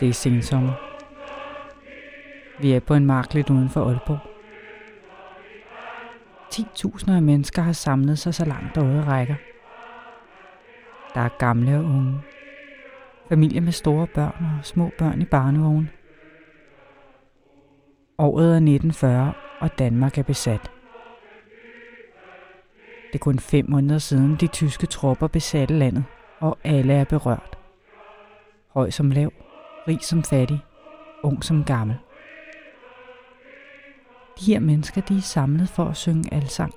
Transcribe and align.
Det 0.00 0.08
er 0.08 0.12
sensommer. 0.12 0.72
Vi 2.60 2.72
er 2.72 2.80
på 2.80 2.94
en 2.94 3.06
mark 3.06 3.34
lidt 3.34 3.50
uden 3.50 3.68
for 3.68 3.84
Aalborg. 3.84 4.18
10.000 6.54 7.12
af 7.12 7.22
mennesker 7.22 7.62
har 7.62 7.72
samlet 7.72 8.18
sig 8.18 8.34
så 8.34 8.44
langt 8.44 8.76
øjet 8.76 9.06
rækker. 9.06 9.34
Der 11.14 11.20
er 11.20 11.28
gamle 11.38 11.78
og 11.78 11.84
unge. 11.84 12.20
Familier 13.28 13.60
med 13.60 13.72
store 13.72 14.06
børn 14.06 14.44
og 14.58 14.64
små 14.64 14.90
børn 14.98 15.22
i 15.22 15.24
barnevogn. 15.24 15.90
Året 18.18 18.46
er 18.46 18.56
1940, 18.56 19.32
og 19.60 19.78
Danmark 19.78 20.18
er 20.18 20.22
besat. 20.22 20.70
Det 23.06 23.14
er 23.14 23.24
kun 23.24 23.38
fem 23.38 23.70
måneder 23.70 23.98
siden, 23.98 24.36
de 24.40 24.46
tyske 24.46 24.86
tropper 24.86 25.26
besatte 25.26 25.74
landet, 25.74 26.04
og 26.44 26.58
alle 26.64 26.92
er 26.92 27.04
berørt. 27.04 27.58
Høj 28.74 28.90
som 28.90 29.10
lav, 29.10 29.32
rig 29.88 29.98
som 30.02 30.22
fattig, 30.22 30.64
ung 31.22 31.44
som 31.44 31.64
gammel. 31.64 31.96
De 34.40 34.44
her 34.44 34.60
mennesker 34.60 35.00
de 35.00 35.16
er 35.16 35.20
samlet 35.20 35.68
for 35.68 35.84
at 35.84 35.96
synge 35.96 36.34
alsang. 36.34 36.74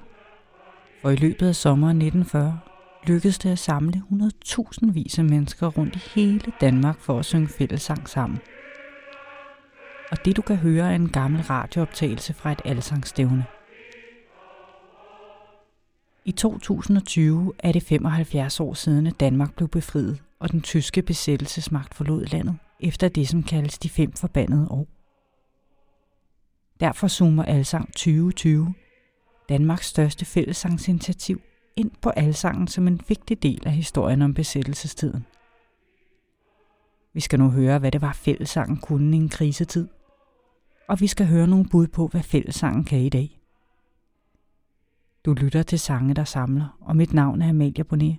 For 1.01 1.09
i 1.09 1.15
løbet 1.15 1.47
af 1.47 1.55
sommeren 1.55 1.97
1940 1.97 2.59
lykkedes 3.03 3.39
det 3.39 3.51
at 3.51 3.59
samle 3.59 4.03
100.000 4.11 4.91
vis 4.91 5.19
af 5.19 5.25
mennesker 5.25 5.67
rundt 5.67 5.95
i 5.95 6.01
hele 6.15 6.51
Danmark 6.61 6.99
for 6.99 7.19
at 7.19 7.25
synge 7.25 7.47
fællessang 7.47 8.09
sammen. 8.09 8.39
Og 10.11 10.25
det 10.25 10.37
du 10.37 10.41
kan 10.41 10.55
høre 10.55 10.91
er 10.91 10.95
en 10.95 11.09
gammel 11.09 11.41
radiooptagelse 11.41 12.33
fra 12.33 12.51
et 12.51 12.61
alsangstævne. 12.65 13.45
I 16.27 16.31
2020 16.31 17.53
er 17.59 17.71
det 17.71 17.83
75 17.83 18.59
år 18.59 18.73
siden, 18.73 19.07
at 19.07 19.19
Danmark 19.19 19.55
blev 19.55 19.67
befriet, 19.67 20.23
og 20.39 20.51
den 20.51 20.61
tyske 20.61 21.01
besættelsesmagt 21.01 21.93
forlod 21.93 22.25
landet, 22.25 22.57
efter 22.79 23.09
det, 23.09 23.27
som 23.27 23.43
kaldes 23.43 23.77
de 23.77 23.89
fem 23.89 24.11
forbandede 24.11 24.67
år. 24.69 24.87
Derfor 26.79 27.07
zoomer 27.07 27.43
Alsang 27.43 27.93
2020, 27.93 28.73
Danmarks 29.49 29.87
største 29.87 30.25
fællessangsinitiativ, 30.25 31.41
ind 31.75 31.91
på 32.01 32.09
alsangen 32.09 32.67
som 32.67 32.87
en 32.87 33.01
vigtig 33.07 33.43
del 33.43 33.61
af 33.65 33.71
historien 33.71 34.21
om 34.21 34.33
besættelsestiden. 34.33 35.25
Vi 37.13 37.19
skal 37.19 37.39
nu 37.39 37.49
høre, 37.49 37.79
hvad 37.79 37.91
det 37.91 38.01
var 38.01 38.13
fællessangen 38.13 38.77
kunne 38.77 39.17
i 39.17 39.19
en 39.19 39.29
krisetid. 39.29 39.87
Og 40.87 40.99
vi 40.99 41.07
skal 41.07 41.27
høre 41.27 41.47
nogle 41.47 41.69
bud 41.69 41.87
på, 41.87 42.07
hvad 42.07 42.23
fællessangen 42.23 42.83
kan 42.83 42.99
i 42.99 43.09
dag. 43.09 43.36
Du 45.27 45.33
lytter 45.33 45.63
til 45.63 45.79
sange, 45.79 46.13
der 46.13 46.23
samler, 46.23 46.77
og 46.81 46.95
mit 46.95 47.13
navn 47.13 47.41
er 47.41 47.49
Amalia 47.49 47.83
Bonnet. 47.83 48.17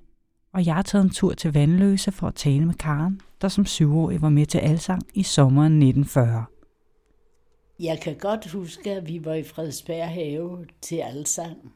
Og 0.52 0.66
jeg 0.66 0.74
har 0.74 0.82
taget 0.82 1.04
en 1.04 1.10
tur 1.10 1.34
til 1.34 1.52
Vandløse 1.52 2.12
for 2.12 2.26
at 2.26 2.34
tale 2.34 2.66
med 2.66 2.74
Karen, 2.74 3.20
der 3.40 3.48
som 3.48 3.66
syvårig 3.66 4.22
var 4.22 4.28
med 4.28 4.46
til 4.46 4.58
Alsang 4.58 5.02
i 5.14 5.22
sommeren 5.22 5.72
1940. 5.72 6.44
Jeg 7.80 8.00
kan 8.00 8.16
godt 8.18 8.50
huske, 8.50 8.90
at 8.90 9.08
vi 9.08 9.24
var 9.24 9.34
i 9.34 9.42
Frederiksberg 9.42 10.08
Have 10.08 10.66
til 10.80 10.96
Alsang. 10.96 11.72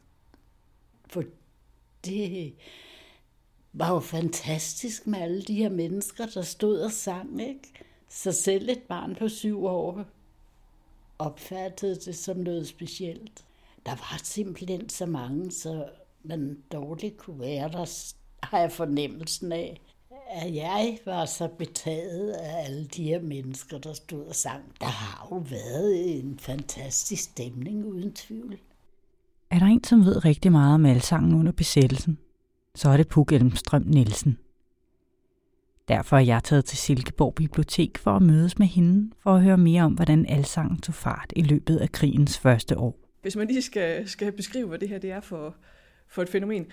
For 1.07 1.23
det 2.05 2.55
var 3.73 3.93
jo 3.93 4.01
fantastisk 4.01 5.07
med 5.07 5.19
alle 5.19 5.43
de 5.43 5.55
her 5.55 5.71
mennesker, 5.71 6.27
der 6.27 6.43
stod 6.43 6.81
og 6.81 6.93
sang, 6.93 7.43
ikke? 7.43 7.73
Så 8.09 8.33
selv 8.33 8.69
et 8.69 8.83
barn 8.89 9.15
på 9.15 9.29
syv 9.29 9.65
år 9.65 10.05
opfattede 11.19 11.95
det 11.95 12.17
som 12.17 12.37
noget 12.37 12.69
specielt. 12.69 13.45
Der 13.87 13.91
var 13.91 14.21
simpelthen 14.23 14.89
så 14.89 15.07
mange, 15.07 15.51
så 15.51 15.89
man 16.25 16.59
dårligt 16.73 17.17
kunne 17.17 17.41
være 17.41 17.69
der, 17.69 18.13
har 18.43 18.59
jeg 18.59 18.73
fornemmelsen 18.73 19.53
af 19.53 19.81
at 20.33 20.55
jeg 20.55 20.99
var 21.07 21.25
så 21.25 21.49
betaget 21.49 22.33
af 22.33 22.65
alle 22.65 22.85
de 22.85 23.05
her 23.05 23.21
mennesker, 23.21 23.79
der 23.79 23.93
stod 23.93 24.25
og 24.27 24.35
sang. 24.35 24.63
Der 24.81 24.87
har 24.87 25.29
jo 25.31 25.37
været 25.37 26.19
en 26.19 26.39
fantastisk 26.39 27.23
stemning, 27.23 27.87
uden 27.87 28.13
tvivl. 28.13 28.59
Er 29.51 29.59
der 29.59 29.67
en, 29.67 29.85
som 29.85 30.05
ved 30.05 30.25
rigtig 30.25 30.53
meget 30.53 30.75
om 30.75 30.87
alsangen 30.87 31.35
under 31.35 31.53
besættelsen, 31.53 32.19
så 32.75 32.89
er 32.89 32.97
det 32.97 33.09
Puk 33.09 33.33
Elmstrøm 33.33 33.83
Nielsen. 33.87 34.39
Derfor 35.89 36.17
er 36.17 36.21
jeg 36.21 36.45
taget 36.45 36.65
til 36.65 36.79
Silkeborg 36.79 37.35
Bibliotek 37.35 37.99
for 37.99 38.11
at 38.11 38.23
mødes 38.23 38.59
med 38.59 38.67
hende, 38.67 39.11
for 39.19 39.35
at 39.35 39.43
høre 39.43 39.59
mere 39.59 39.83
om, 39.83 39.93
hvordan 39.93 40.27
alsangen 40.27 40.81
tog 40.81 40.95
fart 40.95 41.33
i 41.37 41.43
løbet 41.43 41.77
af 41.77 41.93
krigens 41.93 42.39
første 42.39 42.79
år. 42.79 43.02
Hvis 43.23 43.37
man 43.37 43.47
lige 43.47 43.63
skal, 43.63 44.09
skal 44.09 44.33
beskrive, 44.33 44.69
hvad 44.69 44.79
det 44.79 44.89
her 44.89 44.99
det 44.99 45.11
er 45.11 45.21
for, 45.21 45.57
for 46.09 46.23
et 46.23 46.29
fænomen, 46.29 46.73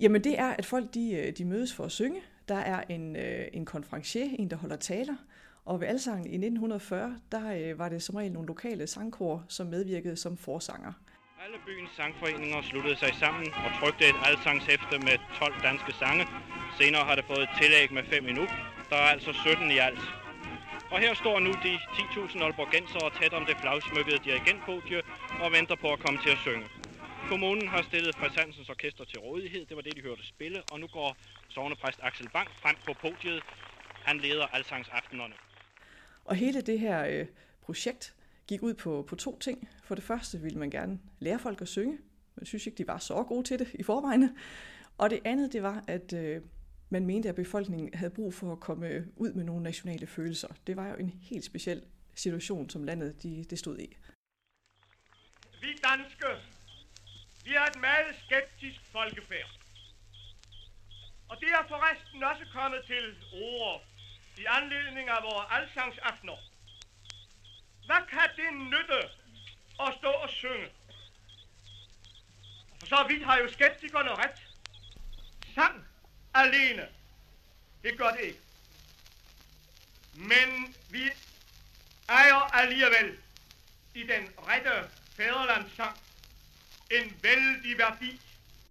jamen 0.00 0.24
det 0.24 0.38
er, 0.38 0.48
at 0.48 0.66
folk 0.66 0.94
de, 0.94 1.12
øh, 1.12 1.32
de 1.32 1.44
mødes 1.44 1.74
for 1.74 1.84
at 1.84 1.92
synge, 1.92 2.20
der 2.48 2.54
er 2.54 2.82
en, 2.88 3.16
øh, 3.16 3.48
en 3.52 3.64
konferencier, 3.64 4.28
en 4.38 4.50
der 4.50 4.56
holder 4.56 4.76
taler, 4.76 5.16
og 5.64 5.80
ved 5.80 5.88
Alsangen 5.88 6.26
i 6.26 6.34
1940, 6.34 7.16
der 7.32 7.52
øh, 7.58 7.78
var 7.78 7.88
det 7.88 8.02
som 8.02 8.14
regel 8.14 8.32
nogle 8.32 8.46
lokale 8.46 8.86
sangkor, 8.86 9.44
som 9.48 9.66
medvirkede 9.66 10.16
som 10.16 10.36
forsanger. 10.36 10.92
Alle 11.44 11.58
byens 11.66 11.90
sangforeninger 11.96 12.62
sluttede 12.62 12.96
sig 12.96 13.12
sammen 13.20 13.46
og 13.64 13.70
trykte 13.80 14.04
et 14.08 14.18
alsangshæfte 14.24 14.98
med 14.98 15.16
12 15.38 15.54
danske 15.62 15.92
sange. 15.92 16.24
Senere 16.78 17.04
har 17.04 17.14
det 17.14 17.24
fået 17.24 17.42
et 17.42 17.52
tillæg 17.60 17.92
med 17.92 18.02
5 18.04 18.28
endnu. 18.28 18.46
Der 18.90 18.96
er 18.96 19.08
altså 19.14 19.32
17 19.32 19.70
i 19.70 19.78
alt. 19.78 20.27
Og 20.92 20.98
her 21.00 21.14
står 21.14 21.38
nu 21.38 21.52
de 21.66 21.72
10.000 21.76 22.42
Aalborgensere 22.44 23.10
tæt 23.20 23.32
om 23.32 23.44
det 23.46 23.56
flagsmykkede 23.62 24.18
dirigentpodie 24.24 25.00
og 25.42 25.52
venter 25.52 25.76
på 25.76 25.88
at 25.92 25.98
komme 26.04 26.18
til 26.24 26.30
at 26.30 26.38
synge. 26.46 26.66
Kommunen 27.28 27.68
har 27.68 27.82
stillet 27.82 28.16
Præsansens 28.16 28.68
Orkester 28.68 29.04
til 29.04 29.18
rådighed. 29.18 29.66
Det 29.66 29.76
var 29.76 29.82
det, 29.82 29.96
de 29.96 30.02
hørte 30.02 30.26
spille. 30.26 30.62
Og 30.72 30.80
nu 30.80 30.86
går 30.86 31.16
sovnepræst 31.48 32.00
Axel 32.02 32.28
Bang 32.28 32.48
frem 32.62 32.76
på 32.86 32.92
podiet. 33.00 33.42
Han 34.04 34.18
leder 34.18 34.46
alsangsaftenerne. 34.46 35.34
Og 36.24 36.34
hele 36.36 36.60
det 36.60 36.80
her 36.80 37.06
øh, 37.06 37.26
projekt 37.62 38.14
gik 38.46 38.62
ud 38.62 38.74
på, 38.74 39.04
på 39.08 39.16
to 39.16 39.38
ting. 39.38 39.68
For 39.84 39.94
det 39.94 40.04
første 40.04 40.40
ville 40.40 40.58
man 40.58 40.70
gerne 40.70 40.98
lære 41.18 41.38
folk 41.38 41.62
at 41.62 41.68
synge. 41.68 41.98
Man 42.36 42.46
synes 42.46 42.66
ikke, 42.66 42.78
de 42.78 42.86
var 42.86 42.98
så 42.98 43.22
gode 43.22 43.42
til 43.42 43.58
det 43.58 43.68
i 43.74 43.82
forvejen. 43.82 44.36
Og 44.98 45.10
det 45.10 45.20
andet, 45.24 45.52
det 45.52 45.62
var, 45.62 45.84
at 45.86 46.12
øh, 46.12 46.42
man 46.90 47.06
mente, 47.06 47.28
at 47.28 47.34
befolkningen 47.34 47.94
havde 47.94 48.10
brug 48.10 48.34
for 48.34 48.52
at 48.52 48.60
komme 48.60 49.06
ud 49.16 49.32
med 49.32 49.44
nogle 49.44 49.62
nationale 49.62 50.06
følelser. 50.06 50.48
Det 50.66 50.76
var 50.76 50.88
jo 50.88 50.94
en 50.94 51.10
helt 51.22 51.44
speciel 51.44 51.82
situation, 52.14 52.70
som 52.70 52.84
landet 52.84 53.22
de, 53.22 53.44
det 53.50 53.58
stod 53.58 53.78
i. 53.78 53.96
Vi 55.60 55.76
danske 55.82 56.26
vi 57.48 57.54
er 57.54 57.64
et 57.64 57.80
meget 57.80 58.16
skeptisk 58.24 58.80
folkefærd. 58.92 59.50
Og 61.28 61.36
det 61.40 61.48
er 61.48 61.68
forresten 61.68 62.22
også 62.22 62.44
kommet 62.52 62.80
til 62.86 63.04
ord 63.32 63.84
i 64.38 64.44
anledning 64.48 65.08
af 65.08 65.22
vores 65.22 65.46
alsangsaftener. 65.50 66.38
Hvad 67.86 68.02
kan 68.10 68.28
det 68.36 68.50
nytte 68.72 69.00
at 69.80 69.94
stå 69.98 70.10
og 70.10 70.30
synge? 70.30 70.68
For 72.80 72.86
så 72.86 73.04
vidt 73.08 73.24
har 73.24 73.38
jo 73.38 73.48
skeptikerne 73.48 74.10
ret. 74.10 74.38
Sang 75.54 75.87
alene, 76.44 76.82
det 77.82 77.98
gør 77.98 78.10
det 78.10 78.20
ikke. 78.22 78.38
Men 80.14 80.74
vi 80.90 81.02
ejer 82.08 82.56
alligevel 82.56 83.08
i 83.94 84.00
den 84.00 84.24
rette 84.48 84.70
fædrelandssang 85.16 85.96
en 86.90 87.12
vældig 87.22 87.78
værdi. 87.78 88.20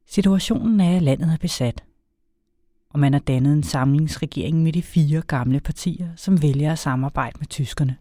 Situationen 0.06 0.80
er, 0.80 0.96
at 0.96 1.04
landet 1.04 1.34
er 1.34 1.38
besat. 1.38 1.84
Og 2.90 3.00
man 3.00 3.14
har 3.14 3.20
dannet 3.20 3.54
en 3.54 3.64
samlingsregering 3.64 4.64
med 4.64 4.74
de 4.74 4.84
fire 4.84 5.22
gamle 5.22 5.60
partier, 5.60 6.10
som 6.16 6.42
vælger 6.42 6.72
at 6.72 6.80
samarbejde 6.80 7.40
med 7.40 7.48
tyskerne. 7.48 7.98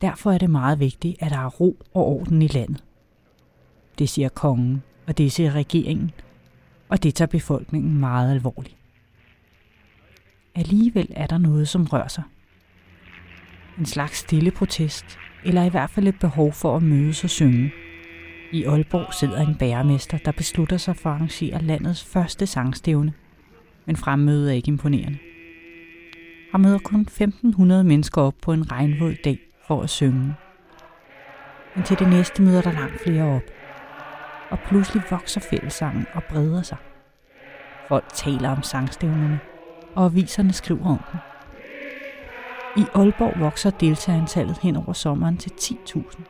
Derfor 0.00 0.32
er 0.32 0.38
det 0.38 0.50
meget 0.50 0.80
vigtigt, 0.80 1.22
at 1.22 1.30
der 1.30 1.38
er 1.38 1.48
ro 1.48 1.82
og 1.94 2.06
orden 2.06 2.42
i 2.42 2.46
landet. 2.46 2.84
Det 3.98 4.08
siger 4.08 4.28
kongen, 4.28 4.82
og 5.06 5.18
det 5.18 5.32
siger 5.32 5.52
regeringen, 5.52 6.10
og 6.92 7.02
det 7.02 7.14
tager 7.14 7.26
befolkningen 7.26 8.00
meget 8.00 8.30
alvorligt. 8.32 8.76
Alligevel 10.54 11.12
er 11.16 11.26
der 11.26 11.38
noget, 11.38 11.68
som 11.68 11.84
rører 11.84 12.08
sig. 12.08 12.22
En 13.78 13.86
slags 13.86 14.18
stille 14.18 14.50
protest, 14.50 15.18
eller 15.44 15.62
i 15.62 15.68
hvert 15.68 15.90
fald 15.90 16.08
et 16.08 16.18
behov 16.18 16.52
for 16.52 16.76
at 16.76 16.82
mødes 16.82 17.24
og 17.24 17.30
synge– 17.30 17.72
i 18.52 18.64
Aalborg 18.64 19.14
sidder 19.14 19.40
en 19.40 19.54
bæremester, 19.54 20.18
der 20.18 20.32
beslutter 20.32 20.76
sig 20.76 20.96
for 20.96 21.10
at 21.10 21.16
arrangere 21.16 21.62
landets 21.62 22.04
første 22.04 22.46
sangstævne. 22.46 23.12
Men 23.86 23.96
fremmødet 23.96 24.50
er 24.50 24.54
ikke 24.54 24.68
imponerende. 24.68 25.18
Han 26.50 26.60
møder 26.60 26.78
kun 26.78 27.00
1500 27.00 27.84
mennesker 27.84 28.22
op 28.22 28.34
på 28.42 28.52
en 28.52 28.72
regnvåd 28.72 29.14
dag 29.24 29.38
for 29.66 29.82
at 29.82 29.90
synge. 29.90 30.34
Men 31.74 31.84
til 31.84 31.98
det 31.98 32.08
næste 32.08 32.42
møder 32.42 32.62
der 32.62 32.72
langt 32.72 33.00
flere 33.00 33.24
op. 33.24 33.42
Og 34.52 34.58
pludselig 34.66 35.02
vokser 35.10 35.40
fællessangen 35.40 36.06
og 36.14 36.24
breder 36.24 36.62
sig. 36.62 36.76
Folk 37.88 38.04
taler 38.14 38.48
om 38.48 38.62
sangstævnerne, 38.62 39.40
og 39.94 40.04
aviserne 40.04 40.52
skriver 40.52 40.86
om 40.86 41.00
dem. 41.12 41.20
I 42.76 42.86
Aalborg 42.94 43.40
vokser 43.40 43.70
deltagerantallet 43.70 44.58
hen 44.58 44.76
over 44.76 44.92
sommeren 44.92 45.36
til 45.36 45.50
10.000 45.50 46.22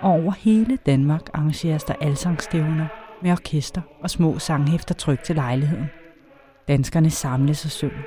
og 0.00 0.10
over 0.10 0.32
hele 0.32 0.78
Danmark 0.86 1.22
arrangeres 1.34 1.84
der 1.84 1.94
alsangstævner 2.00 2.86
med 3.22 3.32
orkester 3.32 3.80
og 4.02 4.10
små 4.10 4.38
sanghæfter 4.38 4.94
trygt 4.94 5.24
til 5.24 5.34
lejligheden. 5.34 5.86
Danskerne 6.68 7.10
samles 7.10 7.64
og 7.64 7.70
synger, 7.70 8.02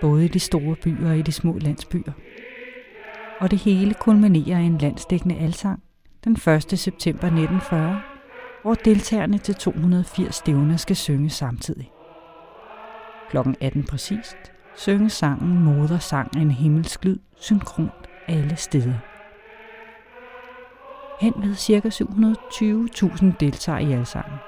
både 0.00 0.24
i 0.24 0.28
de 0.28 0.40
store 0.40 0.76
byer 0.76 1.08
og 1.08 1.18
i 1.18 1.22
de 1.22 1.32
små 1.32 1.58
landsbyer. 1.58 2.12
Og 3.40 3.50
det 3.50 3.58
hele 3.58 3.94
kulminerer 3.94 4.58
i 4.58 4.64
en 4.64 4.78
landsdækkende 4.78 5.36
alsang 5.36 5.82
den 6.24 6.32
1. 6.32 6.78
september 6.78 7.26
1940, 7.26 8.00
hvor 8.66 8.74
deltagerne 8.74 9.38
til 9.38 9.54
280 9.54 10.34
stævner 10.34 10.76
skal 10.76 10.96
synge 10.96 11.30
samtidig. 11.30 11.90
Klokken 13.30 13.56
18 13.60 13.84
præcist 13.84 14.36
synge 14.76 15.10
sangen 15.10 15.64
Moder 15.64 15.98
sang 15.98 16.36
en 16.36 16.50
himmelsk 16.50 17.04
lyd 17.04 17.18
synkront 17.36 18.08
alle 18.28 18.56
steder. 18.56 18.94
Hen 21.20 21.34
ved 21.36 21.54
ca. 21.54 21.88
720.000 23.24 23.36
deltager 23.40 23.78
i 23.78 23.92
alsangen. 23.92 24.38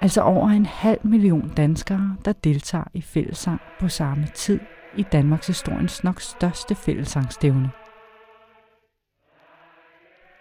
Altså 0.00 0.22
over 0.22 0.48
en 0.48 0.66
halv 0.66 1.00
million 1.02 1.52
danskere, 1.56 2.16
der 2.24 2.32
deltager 2.32 2.84
i 2.94 3.02
fællesang 3.02 3.60
på 3.80 3.88
samme 3.88 4.26
tid 4.34 4.60
i 4.96 5.02
Danmarks 5.02 5.46
historiens 5.46 6.04
nok 6.04 6.20
største 6.20 6.74
fællesangstævne. 6.74 7.70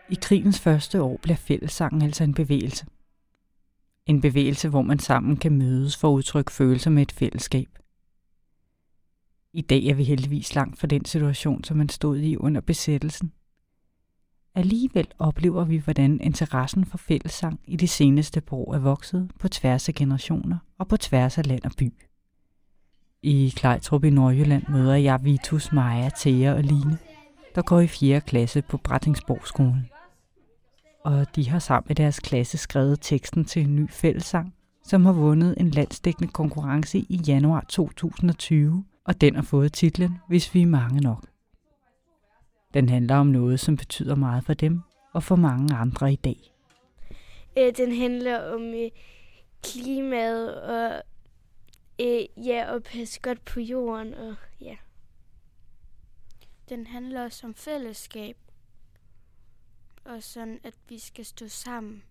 I 0.09 0.15
krigens 0.21 0.59
første 0.59 1.01
år 1.01 1.19
bliver 1.21 1.35
fællessangen 1.35 2.01
altså 2.01 2.23
en 2.23 2.33
bevægelse. 2.33 2.85
En 4.05 4.21
bevægelse, 4.21 4.69
hvor 4.69 4.81
man 4.81 4.99
sammen 4.99 5.37
kan 5.37 5.57
mødes 5.57 5.97
for 5.97 6.09
at 6.09 6.13
udtrykke 6.13 6.51
følelser 6.51 6.91
med 6.91 7.01
et 7.01 7.11
fællesskab. 7.11 7.67
I 9.53 9.61
dag 9.61 9.85
er 9.85 9.93
vi 9.93 10.03
heldigvis 10.03 10.55
langt 10.55 10.79
fra 10.79 10.87
den 10.87 11.05
situation, 11.05 11.63
som 11.63 11.77
man 11.77 11.89
stod 11.89 12.17
i 12.17 12.37
under 12.37 12.61
besættelsen. 12.61 13.31
Alligevel 14.55 15.07
oplever 15.19 15.65
vi, 15.65 15.77
hvordan 15.77 16.21
interessen 16.21 16.85
for 16.85 16.97
fællessang 16.97 17.59
i 17.65 17.75
de 17.75 17.87
seneste 17.87 18.41
par 18.41 18.57
år 18.57 18.73
er 18.73 18.79
vokset 18.79 19.31
på 19.39 19.47
tværs 19.47 19.89
af 19.89 19.95
generationer 19.95 20.57
og 20.77 20.87
på 20.87 20.97
tværs 20.97 21.37
af 21.37 21.47
land 21.47 21.63
og 21.63 21.71
by. 21.77 21.93
I 23.21 23.53
Klejtrup 23.55 24.03
i 24.03 24.09
Nordjylland 24.09 24.63
møder 24.69 24.95
jeg 24.95 25.23
Vitus, 25.23 25.71
Maja, 25.71 26.09
Thea 26.17 26.53
og 26.53 26.63
Line, 26.63 26.97
der 27.55 27.61
går 27.61 27.79
i 27.79 27.87
4. 27.87 28.21
klasse 28.21 28.61
på 28.61 28.77
Brattingsborgskolen. 28.77 29.89
Og 31.07 31.35
de 31.35 31.49
har 31.49 31.59
sammen 31.59 31.85
med 31.87 31.95
deres 31.95 32.19
klasse 32.19 32.57
skrevet 32.57 32.99
teksten 33.01 33.45
til 33.45 33.61
en 33.61 33.75
ny 33.75 33.89
fællessang, 33.89 34.55
som 34.83 35.05
har 35.05 35.13
vundet 35.13 35.55
en 35.57 35.69
landsdækkende 35.69 36.31
konkurrence 36.31 36.97
i 36.97 37.21
januar 37.27 37.65
2020 37.69 38.85
og 39.05 39.21
den 39.21 39.35
har 39.35 39.41
fået 39.41 39.73
titlen 39.73 40.17
Hvis 40.27 40.53
vi 40.53 40.61
er 40.61 40.65
mange 40.65 41.01
nok. 41.01 41.25
Den 42.73 42.89
handler 42.89 43.15
om 43.15 43.27
noget, 43.27 43.59
som 43.59 43.77
betyder 43.77 44.15
meget 44.15 44.43
for 44.43 44.53
dem 44.53 44.81
og 45.13 45.23
for 45.23 45.35
mange 45.35 45.75
andre 45.75 46.13
i 46.13 46.15
dag. 46.15 46.53
Øh, 47.57 47.73
den 47.77 47.95
handler 47.95 48.39
om 48.39 48.61
øh, 48.61 48.89
klimaet 49.63 50.61
og 50.61 51.01
øh, 52.01 52.45
ja, 52.47 52.75
at 52.75 52.83
passe 52.83 53.19
godt 53.21 53.45
på 53.45 53.59
jorden. 53.59 54.13
Og, 54.13 54.35
ja. 54.61 54.75
Den 56.69 56.87
handler 56.87 57.23
også 57.23 57.47
om 57.47 57.55
fællesskab. 57.55 58.37
Og 60.07 60.23
sådan, 60.23 60.59
at 60.63 60.73
vi 60.89 60.99
skal 60.99 61.25
stå 61.25 61.47
sammen. 61.47 62.03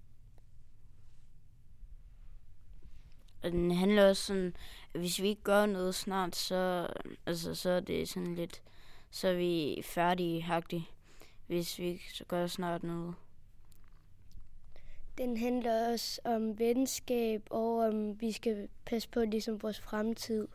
Og 3.43 3.53
den 3.53 3.71
handler 3.71 4.09
også 4.09 4.23
sådan, 4.23 4.55
at 4.95 5.01
hvis 5.01 5.23
vi 5.23 5.29
ikke 5.29 5.43
gør 5.43 5.67
noget 5.67 5.95
snart, 5.95 6.37
så, 6.37 6.89
altså, 7.27 7.55
så 7.55 7.71
er 7.71 7.81
det 7.81 8.09
sådan 8.09 8.35
lidt, 8.35 8.63
så 9.11 9.29
er 9.29 9.35
vi 9.35 9.83
færdige 9.85 10.43
hagtigt, 10.43 10.85
hvis 11.47 11.79
vi 11.79 11.85
ikke 11.85 12.25
gør 12.29 12.47
snart 12.47 12.83
noget. 12.83 13.15
Den 15.19 15.37
handler 15.37 15.93
også 15.93 16.21
om 16.25 16.59
venskab, 16.59 17.43
og 17.51 17.79
om 17.79 18.21
vi 18.21 18.33
skal 18.33 18.69
passe 18.85 19.09
på 19.09 19.21
ligesom 19.21 19.63
vores 19.63 19.81
fremtid. 19.81 20.49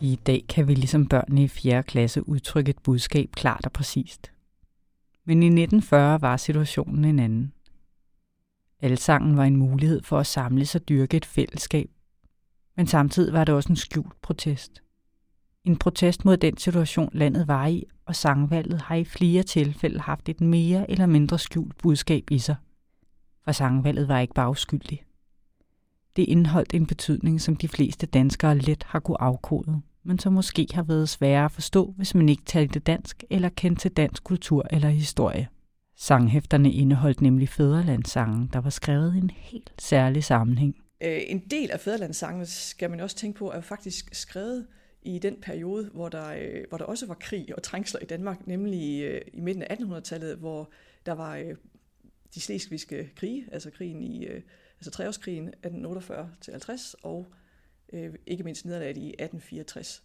I 0.00 0.18
dag 0.26 0.44
kan 0.48 0.68
vi 0.68 0.74
ligesom 0.74 1.06
børnene 1.06 1.42
i 1.42 1.48
4. 1.48 1.82
klasse 1.82 2.28
udtrykke 2.28 2.70
et 2.70 2.78
budskab 2.78 3.30
klart 3.32 3.66
og 3.66 3.72
præcist. 3.72 4.32
Men 5.24 5.42
i 5.42 5.46
1940 5.46 6.20
var 6.20 6.36
situationen 6.36 7.04
en 7.04 7.18
anden. 7.18 7.52
Alsangen 8.80 9.36
var 9.36 9.44
en 9.44 9.56
mulighed 9.56 10.02
for 10.02 10.18
at 10.18 10.26
samle 10.26 10.66
og 10.74 10.88
dyrke 10.88 11.16
et 11.16 11.24
fællesskab, 11.24 11.90
men 12.76 12.86
samtidig 12.86 13.32
var 13.32 13.44
det 13.44 13.54
også 13.54 13.68
en 13.68 13.76
skjult 13.76 14.22
protest. 14.22 14.82
En 15.64 15.76
protest 15.76 16.24
mod 16.24 16.36
den 16.36 16.56
situation, 16.56 17.10
landet 17.12 17.48
var 17.48 17.66
i, 17.66 17.84
og 18.06 18.16
sangvalget 18.16 18.80
har 18.80 18.94
i 18.94 19.04
flere 19.04 19.42
tilfælde 19.42 20.00
haft 20.00 20.28
et 20.28 20.40
mere 20.40 20.90
eller 20.90 21.06
mindre 21.06 21.38
skjult 21.38 21.76
budskab 21.78 22.30
i 22.30 22.38
sig. 22.38 22.56
For 23.44 23.52
sangvalget 23.52 24.08
var 24.08 24.18
ikke 24.18 24.34
bare 24.34 24.50
uskyldig. 24.50 25.02
Det 26.16 26.22
indeholdt 26.22 26.74
en 26.74 26.86
betydning, 26.86 27.40
som 27.40 27.56
de 27.56 27.68
fleste 27.68 28.06
danskere 28.06 28.58
let 28.58 28.82
har 28.82 29.00
kunne 29.00 29.20
afkode 29.20 29.82
men 30.08 30.18
som 30.18 30.32
måske 30.32 30.66
har 30.74 30.82
været 30.82 31.08
svære 31.08 31.44
at 31.44 31.52
forstå, 31.52 31.94
hvis 31.96 32.14
man 32.14 32.28
ikke 32.28 32.42
talte 32.46 32.78
dansk 32.78 33.24
eller 33.30 33.48
kendte 33.48 33.82
til 33.82 33.90
dansk 33.90 34.24
kultur 34.24 34.66
eller 34.70 34.88
historie. 34.88 35.48
Sanghæfterne 35.96 36.72
indeholdt 36.72 37.20
nemlig 37.20 37.48
Fæderlandssangen, 37.48 38.50
der 38.52 38.60
var 38.60 38.70
skrevet 38.70 39.14
i 39.14 39.18
en 39.18 39.30
helt 39.30 39.72
særlig 39.78 40.24
sammenhæng. 40.24 40.76
Øh, 41.00 41.20
en 41.26 41.38
del 41.38 41.70
af 41.70 41.80
fædrelandssangene 41.80 42.46
skal 42.46 42.90
man 42.90 43.00
også 43.00 43.16
tænke 43.16 43.38
på, 43.38 43.50
er 43.50 43.60
faktisk 43.60 44.14
skrevet 44.14 44.66
i 45.02 45.18
den 45.18 45.36
periode, 45.42 45.90
hvor 45.94 46.08
der, 46.08 46.28
øh, 46.28 46.64
hvor 46.68 46.78
der 46.78 46.84
også 46.84 47.06
var 47.06 47.14
krig 47.14 47.56
og 47.56 47.62
trængsler 47.62 48.00
i 48.00 48.06
Danmark, 48.06 48.46
nemlig 48.46 49.04
øh, 49.04 49.20
i 49.32 49.40
midten 49.40 49.62
af 49.62 49.76
1800-tallet, 49.76 50.36
hvor 50.36 50.70
der 51.06 51.12
var 51.12 51.36
de 52.34 52.40
slesvigske 52.40 53.10
krige, 53.16 53.44
altså 53.52 53.70
krigen 53.70 54.02
i 54.02 54.26
altså 54.78 54.90
treårskrigen 54.90 55.54
1848-50 55.66 56.94
og 57.02 57.26
øh, 57.92 58.14
ikke 58.26 58.44
mindst 58.44 58.64
nederlaget 58.64 58.96
i 58.96 59.08
1864. 59.08 60.02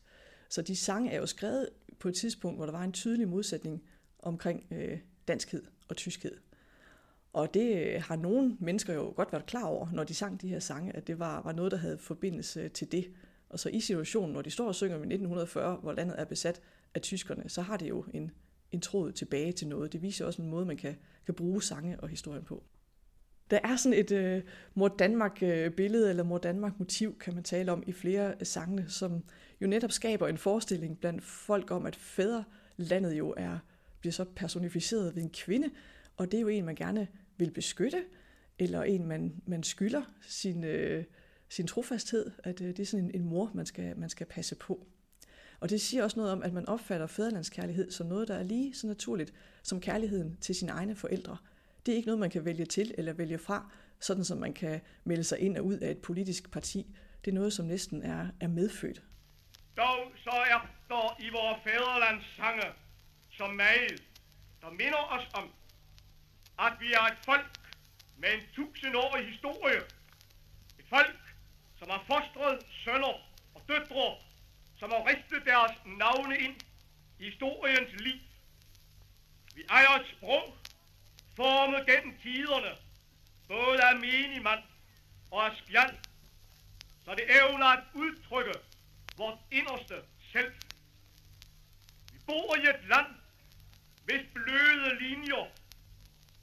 Så 0.50 0.62
de 0.62 0.76
sange 0.76 1.12
er 1.12 1.18
jo 1.18 1.26
skrevet 1.26 1.70
på 2.00 2.08
et 2.08 2.16
tidspunkt, 2.16 2.58
hvor 2.58 2.66
der 2.66 2.74
var 2.74 2.84
en 2.84 2.92
tydelig 2.92 3.28
modsætning 3.28 3.84
omkring 4.20 4.68
øh, 4.72 5.00
danskhed 5.28 5.64
og 5.90 5.96
tyskhed. 5.96 6.38
Og 7.34 7.54
det 7.54 7.78
øh, 7.78 8.02
har 8.02 8.16
nogle 8.16 8.58
mennesker 8.60 8.94
jo 8.94 9.14
godt 9.16 9.32
været 9.32 9.46
klar 9.46 9.66
over, 9.66 9.88
når 9.92 10.04
de 10.04 10.14
sang 10.14 10.42
de 10.42 10.48
her 10.48 10.60
sange, 10.60 10.96
at 10.96 11.08
det 11.08 11.20
var, 11.20 11.42
var 11.42 11.52
noget, 11.52 11.72
der 11.72 11.78
havde 11.78 11.98
forbindelse 11.98 12.70
til 12.70 12.92
det. 12.92 13.12
Og 13.50 13.60
så 13.60 13.70
i 13.70 13.80
situationen, 13.80 14.34
når 14.34 14.42
de 14.42 14.52
står 14.52 14.68
og 14.68 14.76
synger 14.76 14.96
i 14.96 15.00
1940, 15.00 15.76
hvor 15.76 15.94
landet 15.94 16.20
er 16.20 16.26
besat 16.26 16.62
af 16.94 17.02
tyskerne, 17.02 17.50
så 17.50 17.62
har 17.62 17.78
det 17.78 17.90
jo 17.90 18.06
en, 18.14 18.32
en 18.72 18.82
tråd 18.82 19.12
tilbage 19.12 19.52
til 19.52 19.68
noget. 19.68 19.94
Det 19.94 20.02
viser 20.02 20.26
også 20.26 20.42
en 20.42 20.50
måde, 20.50 20.66
man 20.66 20.78
kan, 20.78 20.96
kan 21.26 21.36
bruge 21.36 21.64
sange 21.64 22.00
og 22.00 22.10
historien 22.10 22.44
på. 22.44 22.64
Der 23.52 23.60
er 23.64 23.76
sådan 23.76 24.00
et 24.00 24.12
øh, 24.12 24.42
mor 24.74 24.88
Danmark-billede, 24.88 26.04
øh, 26.04 26.10
eller 26.10 26.24
mor 26.24 26.38
Danmark-motiv, 26.38 27.18
kan 27.20 27.34
man 27.34 27.44
tale 27.44 27.72
om 27.72 27.84
i 27.88 27.92
flere 27.92 28.36
af 28.40 28.48
sangene, 28.48 28.86
som 28.90 29.24
jo 29.62 29.68
netop 29.68 29.92
skaber 29.92 30.28
en 30.28 30.38
forestilling 30.38 31.00
blandt 31.00 31.24
folk 31.24 31.72
om, 31.72 31.86
at 31.86 31.96
fædrelandet 31.96 33.14
jo 33.14 33.34
er, 33.38 33.58
bliver 34.00 34.14
så 34.14 34.26
personificeret 34.36 35.16
ved 35.16 35.24
en 35.24 35.30
kvinde, 35.30 35.70
og 36.18 36.32
det 36.32 36.38
er 36.38 36.42
jo 36.42 36.48
en, 36.48 36.66
man 36.66 36.76
gerne 36.76 37.08
vil 37.38 37.52
beskytte, 37.52 38.04
eller 38.60 38.84
en, 38.84 39.08
man, 39.08 39.42
man 39.46 39.64
skylder 39.64 40.02
sin, 40.22 40.64
øh, 40.64 41.04
sin 41.50 41.68
trofasthed, 41.68 42.32
at 42.44 42.62
øh, 42.62 42.68
det 42.68 42.80
er 42.80 42.86
sådan 42.86 43.06
en, 43.06 43.12
en 43.16 43.24
mor, 43.24 43.52
man 43.54 43.66
skal, 43.66 43.98
man 43.98 44.10
skal 44.10 44.28
passe 44.28 44.56
på. 44.56 44.86
Og 45.60 45.70
det 45.70 45.82
siger 45.82 46.04
også 46.04 46.20
noget 46.20 46.32
om, 46.32 46.44
at 46.44 46.54
man 46.54 46.70
opfatter 46.70 47.08
fædrelandskærlighed 47.08 47.92
som 47.92 48.08
noget, 48.08 48.28
der 48.28 48.36
er 48.36 48.44
lige 48.44 48.74
så 48.74 48.88
naturligt 48.88 49.34
som 49.64 49.82
kærligheden 49.82 50.38
til 50.42 50.56
sine 50.56 50.72
egne 50.72 50.96
forældre– 50.96 51.38
det 51.86 51.92
er 51.92 51.96
ikke 51.96 52.08
noget, 52.08 52.20
man 52.20 52.30
kan 52.30 52.46
vælge 52.46 52.66
til 52.66 52.96
eller 52.98 53.14
vælge 53.14 53.38
fra, 53.38 53.72
sådan 54.00 54.26
som 54.26 54.38
man 54.38 54.54
kan 54.54 54.82
melde 55.04 55.24
sig 55.24 55.40
ind 55.40 55.58
og 55.58 55.66
ud 55.66 55.78
af 55.78 55.92
et 55.92 56.02
politisk 56.02 56.52
parti. 56.52 56.96
Det 57.26 57.32
er 57.32 57.36
noget, 57.36 57.54
som 57.54 57.66
næsten 57.66 58.04
er, 58.04 58.28
er 58.40 58.48
medfødt. 58.48 59.02
Dog 59.78 60.12
så 60.24 60.30
er 60.30 60.60
der 60.90 61.22
i 61.22 61.30
vores 61.30 61.64
fædrelands 61.64 62.26
sange 62.38 62.68
som 63.38 63.50
meget, 63.50 64.04
der 64.62 64.70
minder 64.70 65.04
os 65.16 65.28
om, 65.34 65.52
at 66.60 66.74
vi 66.80 66.94
er 66.94 67.06
et 67.12 67.18
folk 67.26 67.52
med 68.18 68.30
en 68.34 68.44
tusindårig 68.56 69.28
historie. 69.32 69.82
Et 70.80 70.86
folk, 70.90 71.20
som 71.80 71.90
har 71.90 72.04
fostret 72.08 72.60
sønner 72.84 73.16
og 73.56 73.62
døtre, 73.68 74.16
som 74.80 74.90
har 74.92 75.08
ristet 75.12 75.42
deres 75.46 75.72
navne 75.86 76.38
ind 76.38 76.56
i 77.20 77.24
historiens 77.26 78.02
liv. 78.02 78.20
Vi 79.56 79.62
ejer 79.70 80.00
et 80.00 80.08
sprog, 80.18 80.44
formet 81.36 81.86
gennem 81.86 82.18
tiderne, 82.22 82.78
både 83.48 83.84
af 83.84 83.96
menigmand 84.00 84.64
og 85.32 85.46
af 85.46 85.58
spjald, 85.58 85.98
så 87.06 87.16
det 87.16 87.26
evner 87.42 87.66
at 87.66 87.84
udtrykke 87.94 88.54
vores 89.18 89.40
inderste 89.52 89.96
selv. 90.32 90.54
Vi 92.14 92.20
bor 92.26 92.56
i 92.56 92.60
et 92.60 92.88
land, 92.88 93.08
hvis 94.06 94.22
bløde 94.34 95.00
linjer 95.00 95.48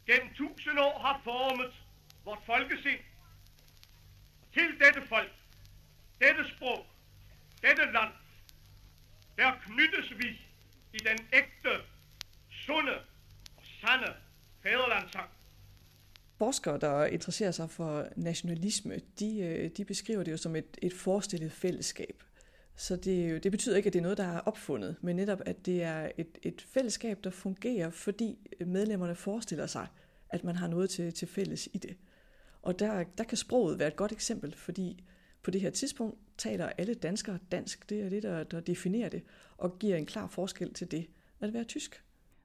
gennem 0.06 0.34
tusind 0.34 0.78
år 0.78 0.98
har 0.98 1.20
formet 1.24 1.72
vores 2.24 2.40
folkesind. 2.46 3.00
Til 4.52 4.80
dette 4.80 5.08
folk, 5.08 5.32
dette 6.20 6.56
sprog, 6.56 6.86
dette 7.62 7.92
land, 7.92 8.12
der 9.36 9.52
knyttes 9.64 10.18
vi 10.18 10.40
i 10.92 10.98
den 10.98 11.28
ægte, 11.32 11.82
sunde 12.50 12.98
og 13.56 13.64
sande 13.80 14.16
fædrelandssang. 14.62 15.30
Forskere, 16.38 16.78
der 16.78 17.04
interesserer 17.04 17.50
sig 17.50 17.70
for 17.70 18.08
nationalisme, 18.16 19.00
de, 19.18 19.40
øh, 19.40 19.70
de 19.76 19.84
beskriver 19.84 20.22
det 20.22 20.32
jo 20.32 20.36
som 20.36 20.56
et, 20.56 20.78
et 20.82 20.92
forestillet 20.92 21.52
fællesskab. 21.52 22.22
Så 22.76 22.96
det, 22.96 23.44
det 23.44 23.52
betyder 23.52 23.76
ikke, 23.76 23.86
at 23.86 23.92
det 23.92 23.98
er 23.98 24.02
noget, 24.02 24.18
der 24.18 24.24
er 24.24 24.40
opfundet, 24.40 24.96
men 25.00 25.16
netop, 25.16 25.40
at 25.46 25.66
det 25.66 25.82
er 25.82 26.10
et, 26.18 26.38
et 26.42 26.66
fællesskab, 26.68 27.24
der 27.24 27.30
fungerer, 27.30 27.90
fordi 27.90 28.38
medlemmerne 28.66 29.14
forestiller 29.14 29.66
sig, 29.66 29.86
at 30.30 30.44
man 30.44 30.56
har 30.56 30.68
noget 30.68 30.90
til, 30.90 31.14
til 31.14 31.28
fælles 31.28 31.68
i 31.72 31.78
det. 31.78 31.96
Og 32.62 32.78
der, 32.78 33.04
der 33.18 33.24
kan 33.24 33.38
sproget 33.38 33.78
være 33.78 33.88
et 33.88 33.96
godt 33.96 34.12
eksempel, 34.12 34.56
fordi 34.56 35.04
på 35.42 35.50
det 35.50 35.60
her 35.60 35.70
tidspunkt 35.70 36.18
taler 36.38 36.66
alle 36.78 36.94
danskere 36.94 37.38
dansk. 37.52 37.90
Det 37.90 38.00
er 38.00 38.08
det, 38.08 38.22
der, 38.22 38.44
der 38.44 38.60
definerer 38.60 39.08
det, 39.08 39.22
og 39.56 39.78
giver 39.78 39.96
en 39.96 40.06
klar 40.06 40.26
forskel 40.26 40.74
til 40.74 40.90
det 40.90 41.06
at 41.40 41.52
være 41.52 41.64
tysk. 41.64 42.02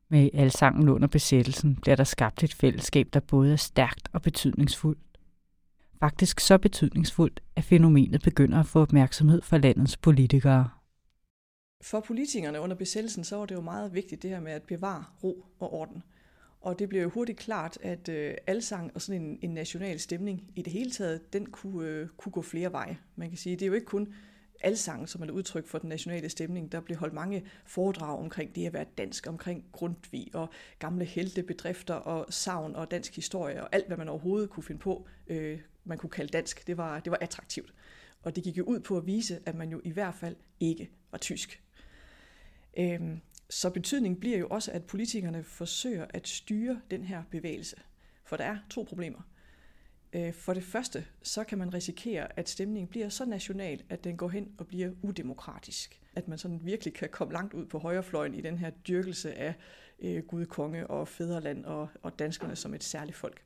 Med 0.09 0.29
alsangen 0.33 0.89
under 0.89 1.07
besættelsen 1.07 1.75
bliver 1.75 1.95
der 1.95 2.03
skabt 2.03 2.43
et 2.43 2.53
fællesskab, 2.53 3.07
der 3.13 3.19
både 3.19 3.51
er 3.51 3.55
stærkt 3.55 4.09
og 4.13 4.21
betydningsfuldt. 4.21 4.99
Faktisk 5.99 6.39
så 6.39 6.57
betydningsfuldt, 6.57 7.43
at 7.55 7.63
fænomenet 7.63 8.21
begynder 8.21 8.59
at 8.59 8.65
få 8.65 8.79
opmærksomhed 8.79 9.41
fra 9.41 9.57
landets 9.57 9.97
politikere. 9.97 10.69
For 11.81 11.99
politikerne 11.99 12.59
under 12.59 12.75
besættelsen, 12.75 13.23
så 13.23 13.35
var 13.35 13.45
det 13.45 13.55
jo 13.55 13.61
meget 13.61 13.93
vigtigt 13.93 14.21
det 14.21 14.29
her 14.29 14.39
med 14.39 14.51
at 14.51 14.63
bevare 14.63 15.03
ro 15.23 15.45
og 15.59 15.73
orden. 15.73 16.03
Og 16.61 16.79
det 16.79 16.89
blev 16.89 17.01
jo 17.01 17.09
hurtigt 17.09 17.39
klart, 17.39 17.77
at 17.81 18.09
øh, 18.09 18.33
alsang 18.47 18.91
og 18.95 19.01
sådan 19.01 19.21
en, 19.21 19.39
en 19.41 19.49
national 19.49 19.99
stemning 19.99 20.51
i 20.55 20.61
det 20.61 20.73
hele 20.73 20.91
taget, 20.91 21.33
den 21.33 21.45
kunne, 21.45 21.87
øh, 21.87 22.07
kunne 22.17 22.31
gå 22.31 22.41
flere 22.41 22.71
veje. 22.71 22.97
Man 23.15 23.29
kan 23.29 23.37
sige, 23.37 23.55
det 23.55 23.61
er 23.61 23.67
jo 23.67 23.73
ikke 23.73 23.85
kun 23.85 24.13
alsang, 24.61 25.09
som 25.09 25.21
er 25.21 25.25
et 25.25 25.31
udtryk 25.31 25.67
for 25.67 25.77
den 25.77 25.89
nationale 25.89 26.29
stemning. 26.29 26.71
Der 26.71 26.79
blev 26.79 26.97
holdt 26.97 27.13
mange 27.13 27.45
foredrag 27.65 28.19
omkring 28.19 28.55
det 28.55 28.65
at 28.65 28.73
være 28.73 28.85
dansk, 28.97 29.27
omkring 29.27 29.65
Grundtvig 29.71 30.27
og 30.33 30.49
gamle 30.79 31.05
heltebedrifter 31.05 31.93
og 31.93 32.33
savn 32.33 32.75
og 32.75 32.91
dansk 32.91 33.15
historie 33.15 33.63
og 33.63 33.69
alt, 33.71 33.87
hvad 33.87 33.97
man 33.97 34.09
overhovedet 34.09 34.49
kunne 34.49 34.63
finde 34.63 34.81
på, 34.81 35.07
øh, 35.27 35.59
man 35.83 35.97
kunne 35.97 36.09
kalde 36.09 36.31
dansk. 36.31 36.67
Det 36.67 36.77
var, 36.77 36.99
det 36.99 37.11
var 37.11 37.17
attraktivt. 37.21 37.73
Og 38.23 38.35
det 38.35 38.43
gik 38.43 38.57
jo 38.57 38.63
ud 38.63 38.79
på 38.79 38.97
at 38.97 39.05
vise, 39.05 39.39
at 39.45 39.55
man 39.55 39.69
jo 39.69 39.81
i 39.83 39.91
hvert 39.91 40.15
fald 40.15 40.35
ikke 40.59 40.89
var 41.11 41.17
tysk. 41.17 41.63
Øhm, 42.77 43.21
så 43.49 43.69
betydningen 43.69 44.19
bliver 44.19 44.37
jo 44.37 44.47
også, 44.47 44.71
at 44.71 44.83
politikerne 44.83 45.43
forsøger 45.43 46.05
at 46.09 46.27
styre 46.27 46.81
den 46.91 47.03
her 47.03 47.23
bevægelse. 47.31 47.75
For 48.23 48.37
der 48.37 48.43
er 48.43 48.57
to 48.69 48.83
problemer. 48.83 49.21
Øh, 50.15 50.33
for 50.33 50.53
det 50.53 50.63
første, 50.63 51.05
så 51.23 51.43
kan 51.43 51.57
man 51.57 51.73
risikere, 51.73 52.39
at 52.39 52.49
stemningen 52.49 52.87
bliver 52.87 53.09
så 53.09 53.25
national, 53.25 53.83
at 53.89 54.03
den 54.03 54.17
går 54.17 54.29
hen 54.29 54.55
og 54.57 54.67
bliver 54.67 54.91
udemokratisk. 55.01 56.01
At 56.15 56.27
man 56.27 56.37
sådan 56.37 56.59
virkelig 56.63 56.93
kan 56.93 57.09
komme 57.09 57.33
langt 57.33 57.53
ud 57.53 57.65
på 57.65 57.79
højrefløjen 57.79 58.33
i 58.33 58.41
den 58.41 58.57
her 58.57 58.69
dyrkelse 58.69 59.33
af 59.33 59.53
øh, 59.99 60.23
Gud, 60.23 60.45
konge 60.45 60.87
og 60.87 61.07
fædreland 61.07 61.65
og, 61.65 61.89
og 62.01 62.19
danskerne 62.19 62.55
som 62.55 62.73
et 62.73 62.83
særligt 62.83 63.17
folk. 63.17 63.43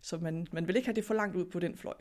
Så 0.00 0.18
man, 0.18 0.46
man 0.52 0.66
vil 0.66 0.76
ikke 0.76 0.86
have 0.86 0.94
det 0.94 1.04
for 1.04 1.14
langt 1.14 1.36
ud 1.36 1.44
på 1.44 1.58
den 1.58 1.76
fløj. 1.76 1.96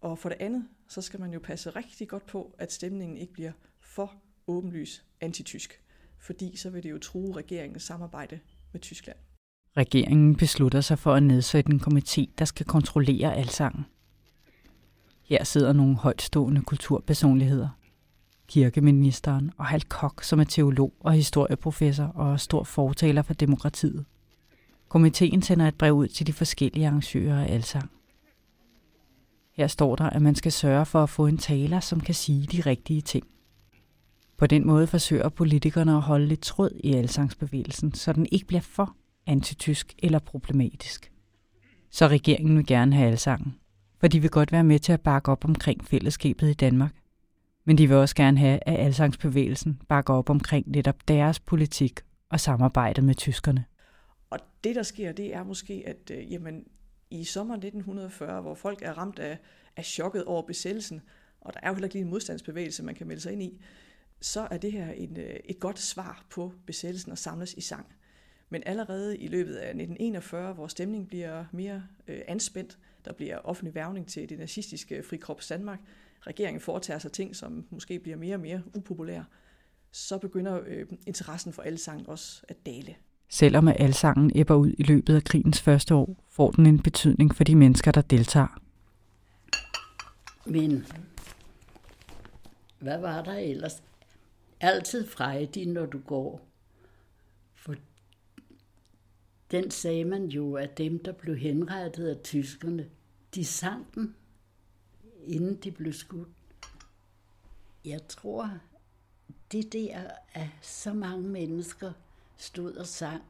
Og 0.00 0.18
for 0.18 0.28
det 0.28 0.38
andet, 0.40 0.68
så 0.88 1.02
skal 1.02 1.20
man 1.20 1.32
jo 1.32 1.40
passe 1.40 1.70
rigtig 1.70 2.08
godt 2.08 2.26
på, 2.26 2.54
at 2.58 2.72
stemningen 2.72 3.16
ikke 3.16 3.32
bliver 3.32 3.52
for 3.80 4.14
åbenlys 4.46 5.04
antitysk. 5.20 5.82
Fordi 6.18 6.56
så 6.56 6.70
vil 6.70 6.82
det 6.82 6.90
jo 6.90 6.98
true 6.98 7.36
regeringens 7.36 7.82
samarbejde 7.82 8.40
med 8.72 8.80
Tyskland. 8.80 9.18
Regeringen 9.76 10.36
beslutter 10.36 10.80
sig 10.80 10.98
for 10.98 11.14
at 11.14 11.22
nedsætte 11.22 11.72
en 11.72 11.80
komité, 11.80 12.24
der 12.38 12.44
skal 12.44 12.66
kontrollere 12.66 13.36
alsangen. 13.36 13.84
Her 15.22 15.44
sidder 15.44 15.72
nogle 15.72 15.96
højtstående 15.96 16.62
kulturpersonligheder. 16.62 17.68
Kirkeministeren 18.48 19.52
og 19.58 19.66
Hal 19.66 19.82
Kok, 19.82 20.22
som 20.22 20.40
er 20.40 20.44
teolog 20.44 20.92
og 21.00 21.12
historieprofessor 21.12 22.04
og 22.04 22.40
stor 22.40 22.64
fortaler 22.64 23.22
for 23.22 23.34
demokratiet. 23.34 24.04
Komiteen 24.88 25.42
sender 25.42 25.68
et 25.68 25.74
brev 25.74 25.92
ud 25.92 26.08
til 26.08 26.26
de 26.26 26.32
forskellige 26.32 26.86
arrangører 26.86 27.44
af 27.44 27.54
alsang. 27.54 27.90
Her 29.52 29.66
står 29.66 29.96
der, 29.96 30.10
at 30.10 30.22
man 30.22 30.34
skal 30.34 30.52
sørge 30.52 30.86
for 30.86 31.02
at 31.02 31.10
få 31.10 31.26
en 31.26 31.38
taler, 31.38 31.80
som 31.80 32.00
kan 32.00 32.14
sige 32.14 32.46
de 32.46 32.60
rigtige 32.60 33.00
ting. 33.00 33.26
På 34.36 34.46
den 34.46 34.66
måde 34.66 34.86
forsøger 34.86 35.28
politikerne 35.28 35.92
at 35.92 36.02
holde 36.02 36.26
lidt 36.26 36.40
tråd 36.40 36.70
i 36.84 36.92
alsangsbevægelsen, 36.92 37.94
så 37.94 38.12
den 38.12 38.26
ikke 38.32 38.46
bliver 38.46 38.60
for 38.60 38.96
antitysk 39.26 39.94
eller 39.98 40.18
problematisk. 40.18 41.12
Så 41.90 42.08
regeringen 42.08 42.56
vil 42.56 42.66
gerne 42.66 42.96
have 42.96 43.10
alsangen, 43.10 43.56
for 44.00 44.08
de 44.08 44.20
vil 44.20 44.30
godt 44.30 44.52
være 44.52 44.64
med 44.64 44.78
til 44.78 44.92
at 44.92 45.00
bakke 45.00 45.30
op 45.30 45.44
omkring 45.44 45.84
fællesskabet 45.84 46.50
i 46.50 46.54
Danmark. 46.54 46.92
Men 47.64 47.78
de 47.78 47.88
vil 47.88 47.96
også 47.96 48.14
gerne 48.14 48.38
have, 48.38 48.58
at 48.66 48.86
alsangsbevægelsen 48.86 49.80
bakker 49.88 50.14
op 50.14 50.30
omkring 50.30 50.70
netop 50.70 51.08
deres 51.08 51.40
politik 51.40 52.00
og 52.28 52.40
samarbejdet 52.40 53.04
med 53.04 53.14
tyskerne. 53.14 53.64
Og 54.30 54.38
det, 54.64 54.76
der 54.76 54.82
sker, 54.82 55.12
det 55.12 55.34
er 55.34 55.44
måske, 55.44 55.82
at 55.86 56.10
øh, 56.10 56.32
jamen, 56.32 56.64
i 57.10 57.24
sommeren 57.24 57.58
1940, 57.58 58.40
hvor 58.40 58.54
folk 58.54 58.82
er 58.82 58.92
ramt 58.92 59.18
af, 59.18 59.38
af 59.76 59.84
chokket 59.84 60.24
over 60.24 60.42
besættelsen, 60.42 61.00
og 61.40 61.52
der 61.54 61.60
er 61.62 61.68
jo 61.68 61.74
heller 61.74 61.86
ikke 61.86 61.94
lige 61.94 62.04
en 62.04 62.10
modstandsbevægelse, 62.10 62.82
man 62.82 62.94
kan 62.94 63.06
melde 63.06 63.22
sig 63.22 63.32
ind 63.32 63.42
i, 63.42 63.60
så 64.20 64.48
er 64.50 64.58
det 64.58 64.72
her 64.72 64.92
en, 64.92 65.16
øh, 65.16 65.36
et 65.44 65.60
godt 65.60 65.78
svar 65.78 66.24
på 66.30 66.52
besættelsen 66.66 67.12
og 67.12 67.18
samles 67.18 67.54
i 67.54 67.60
sang. 67.60 67.86
Men 68.50 68.62
allerede 68.66 69.18
i 69.18 69.28
løbet 69.28 69.54
af 69.54 69.68
1941, 69.68 70.52
hvor 70.52 70.66
stemningen 70.66 71.06
bliver 71.06 71.44
mere 71.52 71.82
øh, 72.06 72.20
anspændt, 72.28 72.78
der 73.04 73.12
bliver 73.12 73.38
offentlig 73.38 73.74
værvning 73.74 74.08
til 74.08 74.28
det 74.28 74.38
nazistiske 74.38 75.02
frikrops 75.02 75.48
Danmark, 75.48 75.78
regeringen 76.26 76.60
foretager 76.60 76.98
sig 76.98 77.12
ting, 77.12 77.36
som 77.36 77.66
måske 77.70 77.98
bliver 77.98 78.16
mere 78.16 78.34
og 78.34 78.40
mere 78.40 78.62
upopulære, 78.74 79.24
så 79.92 80.18
begynder 80.18 80.60
øh, 80.66 80.86
interessen 81.06 81.52
for 81.52 81.62
alsang 81.62 82.08
også 82.08 82.42
at 82.48 82.66
dale. 82.66 82.94
Selvom 83.28 83.68
alsangen 83.68 84.32
æbber 84.34 84.54
ud 84.54 84.72
i 84.78 84.82
løbet 84.82 85.16
af 85.16 85.24
krigens 85.24 85.62
første 85.62 85.94
år, 85.94 86.24
får 86.30 86.50
den 86.50 86.66
en 86.66 86.82
betydning 86.82 87.34
for 87.34 87.44
de 87.44 87.54
mennesker, 87.54 87.92
der 87.92 88.00
deltager. 88.00 88.60
Men 90.46 90.86
hvad 92.78 92.98
var 92.98 93.22
der 93.22 93.32
ellers? 93.32 93.82
Altid 94.60 95.06
frejdig, 95.06 95.66
når 95.68 95.86
du 95.86 95.98
går. 95.98 96.40
Den 99.50 99.70
sagde 99.70 100.04
man 100.04 100.26
jo, 100.26 100.54
at 100.54 100.78
dem, 100.78 100.98
der 100.98 101.12
blev 101.12 101.36
henrettet 101.36 102.08
af 102.08 102.16
tyskerne, 102.22 102.86
de 103.34 103.44
sang 103.44 103.94
den, 103.94 104.14
inden 105.24 105.56
de 105.56 105.70
blev 105.70 105.92
skudt. 105.92 106.28
Jeg 107.84 108.08
tror, 108.08 108.50
det 109.52 109.72
der, 109.72 110.00
at 110.34 110.48
så 110.62 110.92
mange 110.92 111.28
mennesker 111.28 111.92
stod 112.36 112.72
og 112.72 112.86
sang, 112.86 113.22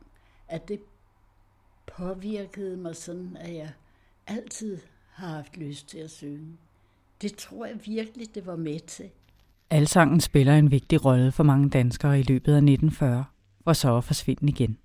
at 0.48 0.68
det 0.68 0.80
påvirkede 1.96 2.76
mig 2.76 2.96
sådan, 2.96 3.36
at 3.36 3.54
jeg 3.54 3.72
altid 4.26 4.78
har 5.10 5.28
haft 5.28 5.56
lyst 5.56 5.88
til 5.88 5.98
at 5.98 6.10
synge. 6.10 6.56
Det 7.22 7.36
tror 7.36 7.66
jeg 7.66 7.80
virkelig, 7.86 8.34
det 8.34 8.46
var 8.46 8.56
med 8.56 8.80
til. 8.80 9.10
Alsangen 9.70 10.20
spiller 10.20 10.54
en 10.54 10.70
vigtig 10.70 11.04
rolle 11.04 11.32
for 11.32 11.42
mange 11.42 11.70
danskere 11.70 12.20
i 12.20 12.22
løbet 12.22 12.52
af 12.52 12.56
1940, 12.56 13.24
og 13.64 13.76
så 13.76 13.96
at 13.96 14.04
forsvinde 14.04 14.48
igen. 14.48 14.78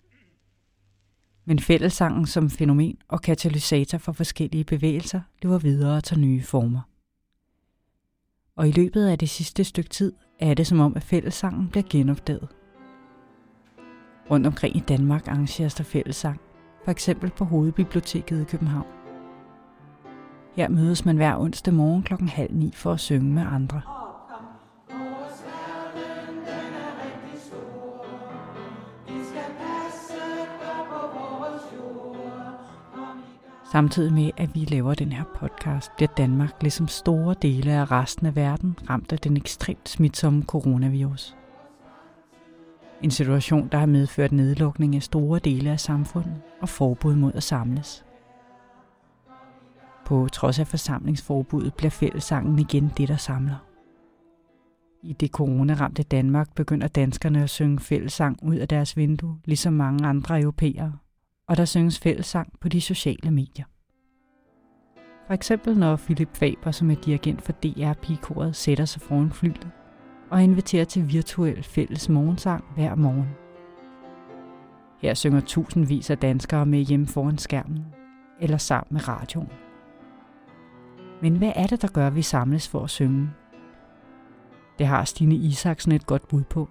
Men 1.45 1.59
fællessangen 1.59 2.25
som 2.25 2.49
fænomen 2.49 2.97
og 3.07 3.21
katalysator 3.21 3.97
for 3.97 4.11
forskellige 4.11 4.63
bevægelser 4.63 5.21
lever 5.41 5.57
videre 5.57 5.97
og 5.97 6.03
tager 6.03 6.19
nye 6.19 6.43
former. 6.43 6.81
Og 8.55 8.67
i 8.67 8.71
løbet 8.71 9.07
af 9.07 9.17
det 9.17 9.29
sidste 9.29 9.63
stykke 9.63 9.89
tid 9.89 10.13
er 10.39 10.53
det 10.53 10.67
som 10.67 10.79
om, 10.79 10.95
at 10.95 11.03
fællessangen 11.03 11.67
bliver 11.67 11.83
genopdaget. 11.89 12.47
Rundt 14.31 14.47
omkring 14.47 14.75
i 14.75 14.79
Danmark 14.79 15.27
arrangeres 15.27 15.73
der 15.73 15.83
fællessang, 15.83 16.39
for 16.83 16.91
eksempel 16.91 17.29
på 17.29 17.45
Hovedbiblioteket 17.45 18.41
i 18.41 18.43
København. 18.43 18.87
Her 20.55 20.69
mødes 20.69 21.05
man 21.05 21.15
hver 21.15 21.37
onsdag 21.37 21.73
morgen 21.73 22.03
klokken 22.03 22.27
halv 22.27 22.53
ni 22.53 22.71
for 22.75 22.93
at 22.93 22.99
synge 22.99 23.33
med 23.33 23.43
andre. 23.43 24.00
Samtidig 33.71 34.13
med, 34.13 34.31
at 34.37 34.55
vi 34.55 34.59
laver 34.59 34.93
den 34.93 35.11
her 35.11 35.23
podcast, 35.35 35.91
bliver 35.95 36.09
Danmark 36.17 36.61
ligesom 36.61 36.87
store 36.87 37.35
dele 37.41 37.71
af 37.71 37.91
resten 37.91 38.25
af 38.25 38.35
verden 38.35 38.75
ramt 38.89 39.11
af 39.11 39.19
den 39.19 39.37
ekstremt 39.37 39.89
smitsomme 39.89 40.43
coronavirus. 40.43 41.35
En 43.01 43.11
situation, 43.11 43.67
der 43.71 43.77
har 43.77 43.85
medført 43.85 44.31
nedlukning 44.31 44.95
af 44.95 45.03
store 45.03 45.39
dele 45.39 45.71
af 45.71 45.79
samfundet 45.79 46.41
og 46.61 46.69
forbud 46.69 47.15
mod 47.15 47.33
at 47.33 47.43
samles. 47.43 48.05
På 50.05 50.27
trods 50.33 50.59
af 50.59 50.67
forsamlingsforbuddet 50.67 51.73
bliver 51.73 51.91
fællessangen 51.91 52.59
igen 52.59 52.91
det, 52.97 53.07
der 53.07 53.17
samler. 53.17 53.65
I 55.03 55.13
det 55.13 55.31
coronaramte 55.31 56.03
Danmark 56.03 56.55
begynder 56.55 56.87
danskerne 56.87 57.43
at 57.43 57.49
synge 57.49 57.79
fællesang 57.79 58.39
ud 58.43 58.55
af 58.55 58.67
deres 58.67 58.97
vindue, 58.97 59.37
ligesom 59.45 59.73
mange 59.73 60.07
andre 60.07 60.41
europæere, 60.41 60.93
og 61.47 61.57
der 61.57 61.65
synges 61.65 61.99
fællesang 61.99 62.59
på 62.59 62.69
de 62.69 62.81
sociale 62.81 63.31
medier. 63.31 63.65
For 65.27 65.33
eksempel 65.33 65.77
når 65.77 65.95
Philip 65.95 66.37
Faber, 66.37 66.71
som 66.71 66.91
er 66.91 66.95
dirigent 66.95 67.41
for 67.41 67.51
DR 67.51 67.93
Pigekoret, 67.93 68.55
sætter 68.55 68.85
sig 68.85 69.01
foran 69.01 69.31
flyet 69.31 69.67
og 70.29 70.43
inviterer 70.43 70.85
til 70.85 71.09
virtuel 71.09 71.63
fælles 71.63 72.09
morgensang 72.09 72.63
hver 72.75 72.95
morgen. 72.95 73.29
Her 75.01 75.13
synger 75.13 75.41
tusindvis 75.41 76.09
af 76.09 76.17
danskere 76.17 76.65
med 76.65 76.79
hjemme 76.79 77.07
foran 77.07 77.37
skærmen 77.37 77.85
eller 78.39 78.57
sammen 78.57 78.93
med 78.93 79.07
radioen. 79.07 79.49
Men 81.21 81.35
hvad 81.35 81.53
er 81.55 81.67
det, 81.67 81.81
der 81.81 81.87
gør, 81.87 82.07
at 82.07 82.15
vi 82.15 82.21
samles 82.21 82.67
for 82.69 82.83
at 82.83 82.89
synge? 82.89 83.29
Det 84.79 84.87
har 84.87 85.03
Stine 85.03 85.35
Isaksen 85.35 85.91
et 85.91 86.05
godt 86.05 86.27
bud 86.27 86.43
på. 86.43 86.69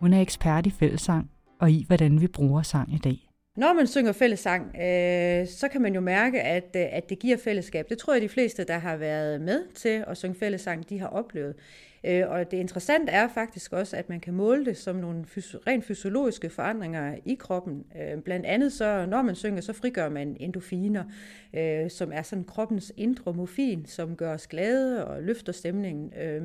Hun 0.00 0.12
er 0.12 0.20
ekspert 0.20 0.66
i 0.66 0.70
fællesang 0.70 1.30
og 1.60 1.70
i, 1.70 1.84
hvordan 1.86 2.20
vi 2.20 2.26
bruger 2.26 2.62
sang 2.62 2.94
i 2.94 2.98
dag. 2.98 3.25
Når 3.56 3.72
man 3.72 3.86
synger 3.86 4.12
fællesang, 4.12 4.76
øh, 4.76 5.46
så 5.46 5.68
kan 5.72 5.82
man 5.82 5.94
jo 5.94 6.00
mærke, 6.00 6.40
at, 6.42 6.76
øh, 6.76 6.86
at 6.92 7.10
det 7.10 7.18
giver 7.18 7.36
fællesskab. 7.36 7.88
Det 7.88 7.98
tror 7.98 8.12
jeg, 8.12 8.22
de 8.22 8.28
fleste, 8.28 8.64
der 8.64 8.78
har 8.78 8.96
været 8.96 9.40
med 9.40 9.64
til 9.74 10.04
at 10.06 10.16
synge 10.16 10.34
fællesang, 10.34 10.88
de 10.88 10.98
har 10.98 11.06
oplevet. 11.06 11.54
Øh, 12.04 12.24
og 12.28 12.50
det 12.50 12.56
interessante 12.56 13.12
er 13.12 13.28
faktisk 13.28 13.72
også, 13.72 13.96
at 13.96 14.08
man 14.08 14.20
kan 14.20 14.34
måle 14.34 14.64
det 14.64 14.76
som 14.76 14.96
nogle 14.96 15.24
fys- 15.24 15.56
rent 15.66 15.84
fysiologiske 15.84 16.50
forandringer 16.50 17.16
i 17.24 17.34
kroppen. 17.34 17.84
Øh, 17.96 18.22
blandt 18.22 18.46
andet 18.46 18.72
så, 18.72 19.06
når 19.06 19.22
man 19.22 19.34
synger, 19.34 19.60
så 19.60 19.72
frigør 19.72 20.08
man 20.08 20.36
endofiner, 20.40 21.04
øh, 21.54 21.90
som 21.90 22.12
er 22.12 22.22
sådan 22.22 22.44
kroppens 22.44 22.92
indre 22.96 23.32
morfin, 23.32 23.86
som 23.86 24.16
gør 24.16 24.34
os 24.34 24.46
glade 24.46 25.06
og 25.06 25.22
løfter 25.22 25.52
stemningen. 25.52 26.12
Øh, 26.20 26.42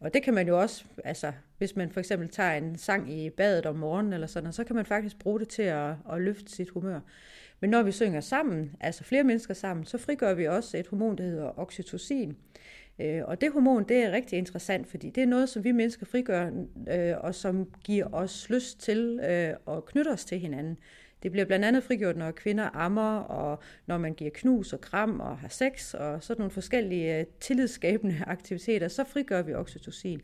og 0.00 0.14
det 0.14 0.22
kan 0.22 0.34
man 0.34 0.48
jo 0.48 0.60
også, 0.60 0.84
altså 1.04 1.32
hvis 1.58 1.76
man 1.76 1.90
for 1.90 2.00
eksempel 2.00 2.28
tager 2.28 2.52
en 2.52 2.78
sang 2.78 3.12
i 3.12 3.30
badet 3.30 3.66
om 3.66 3.76
morgenen 3.76 4.12
eller 4.12 4.26
sådan, 4.26 4.52
så 4.52 4.64
kan 4.64 4.76
man 4.76 4.86
faktisk 4.86 5.18
bruge 5.18 5.40
det 5.40 5.48
til 5.48 5.62
at, 5.62 5.90
at 6.12 6.20
løfte 6.20 6.52
sit 6.52 6.68
humør. 6.68 7.00
Men 7.60 7.70
når 7.70 7.82
vi 7.82 7.92
synger 7.92 8.20
sammen, 8.20 8.72
altså 8.80 9.04
flere 9.04 9.24
mennesker 9.24 9.54
sammen, 9.54 9.86
så 9.86 9.98
frigør 9.98 10.34
vi 10.34 10.46
også 10.46 10.76
et 10.76 10.86
hormon, 10.86 11.18
der 11.18 11.24
hedder 11.24 11.58
oxytocin. 11.58 12.36
Øh, 12.98 13.22
og 13.24 13.40
det 13.40 13.52
hormon, 13.52 13.84
det 13.88 13.96
er 13.96 14.12
rigtig 14.12 14.38
interessant, 14.38 14.86
fordi 14.88 15.10
det 15.10 15.22
er 15.22 15.26
noget, 15.26 15.48
som 15.48 15.64
vi 15.64 15.72
mennesker 15.72 16.06
frigør, 16.06 16.50
øh, 16.88 17.14
og 17.20 17.34
som 17.34 17.68
giver 17.84 18.14
os 18.14 18.50
lyst 18.50 18.80
til 18.80 19.20
øh, 19.22 19.76
at 19.76 19.84
knytte 19.84 20.08
os 20.08 20.24
til 20.24 20.38
hinanden. 20.38 20.76
Det 21.22 21.30
bliver 21.30 21.44
blandt 21.44 21.64
andet 21.64 21.84
frigjort, 21.84 22.16
når 22.16 22.30
kvinder 22.30 22.76
ammer, 22.76 23.16
og 23.18 23.62
når 23.86 23.98
man 23.98 24.14
giver 24.14 24.30
knus 24.34 24.72
og 24.72 24.80
kram 24.80 25.20
og 25.20 25.38
har 25.38 25.48
sex, 25.48 25.94
og 25.94 26.22
sådan 26.22 26.40
nogle 26.40 26.50
forskellige 26.50 27.18
øh, 27.18 27.26
tillidsskabende 27.40 28.16
aktiviteter, 28.26 28.88
så 28.88 29.04
frigør 29.04 29.42
vi 29.42 29.54
oxytocin. 29.54 30.22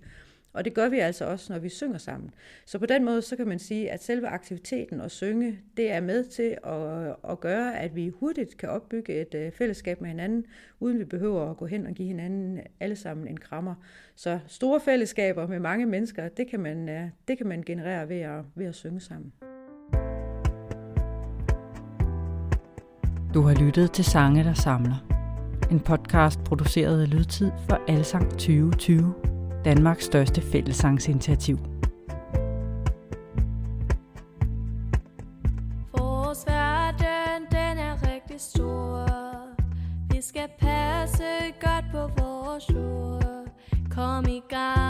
Og 0.56 0.64
det 0.64 0.74
gør 0.74 0.88
vi 0.88 0.98
altså 0.98 1.24
også, 1.24 1.52
når 1.52 1.60
vi 1.60 1.68
synger 1.68 1.98
sammen. 1.98 2.30
Så 2.66 2.78
på 2.78 2.86
den 2.86 3.04
måde, 3.04 3.22
så 3.22 3.36
kan 3.36 3.48
man 3.48 3.58
sige, 3.58 3.90
at 3.90 4.02
selve 4.02 4.28
aktiviteten 4.28 5.00
at 5.00 5.10
synge, 5.10 5.58
det 5.76 5.90
er 5.90 6.00
med 6.00 6.24
til 6.24 6.56
at, 6.64 7.16
at 7.32 7.40
gøre, 7.40 7.78
at 7.78 7.96
vi 7.96 8.08
hurtigt 8.08 8.56
kan 8.56 8.68
opbygge 8.68 9.20
et 9.20 9.34
øh, 9.34 9.52
fællesskab 9.52 10.00
med 10.00 10.08
hinanden, 10.08 10.44
uden 10.80 10.98
vi 10.98 11.04
behøver 11.04 11.50
at 11.50 11.56
gå 11.56 11.66
hen 11.66 11.86
og 11.86 11.92
give 11.92 12.08
hinanden 12.08 12.60
alle 12.80 12.96
sammen 12.96 13.28
en 13.28 13.36
krammer. 13.36 13.74
Så 14.14 14.38
store 14.46 14.80
fællesskaber 14.80 15.46
med 15.46 15.58
mange 15.58 15.86
mennesker, 15.86 16.28
det 16.28 16.50
kan 16.50 16.60
man, 16.60 16.88
øh, 16.88 17.08
det 17.28 17.38
kan 17.38 17.46
man 17.46 17.62
generere 17.62 18.08
ved 18.08 18.20
at, 18.20 18.42
ved 18.54 18.66
at 18.66 18.74
synge 18.74 19.00
sammen. 19.00 19.32
Du 23.34 23.40
har 23.40 23.64
lyttet 23.64 23.92
til 23.92 24.04
Sange, 24.04 24.44
der 24.44 24.54
samler. 24.54 25.06
En 25.70 25.80
podcast 25.80 26.44
produceret 26.44 27.02
af 27.02 27.10
Lydtid 27.10 27.50
for 27.68 27.80
Alsang 27.88 28.30
2020. 28.30 29.35
Danmarks 29.66 30.04
største 30.04 30.40
fællesangsinitiativ. 30.40 31.58
Vores 35.98 36.46
verden, 36.46 37.42
den 37.50 37.78
er 37.78 38.12
rigtig 38.12 38.40
stor. 38.40 39.06
Vi 40.14 40.22
skal 40.22 40.48
passe 40.58 41.24
godt 41.60 41.84
på 41.92 42.22
vores 42.22 42.70
jord. 42.70 43.46
Kom 43.90 44.24
i 44.28 44.42
gang, 44.48 44.85